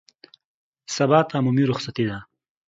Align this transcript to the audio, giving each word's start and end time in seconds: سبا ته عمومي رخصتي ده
سبا 0.95 1.19
ته 1.27 1.33
عمومي 1.39 1.63
رخصتي 1.71 2.03
ده 2.09 2.17